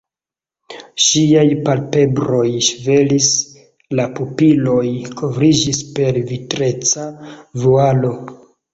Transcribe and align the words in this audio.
Ŝiaj 1.07 1.43
palpebroj 1.67 2.47
ŝvelis, 2.69 3.29
la 4.01 4.09
pupiloj 4.17 4.85
kovriĝis 5.23 5.87
per 6.01 6.21
vitreca 6.35 7.11
vualo. 7.65 8.17